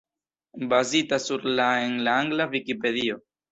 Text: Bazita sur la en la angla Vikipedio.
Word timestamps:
Bazita 0.69 1.19
sur 1.27 1.45
la 1.59 1.69
en 1.85 1.95
la 2.09 2.17
angla 2.25 2.51
Vikipedio. 2.57 3.23